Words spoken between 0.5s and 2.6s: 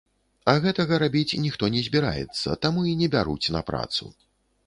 А гэтага рабіць ніхто не збіраецца,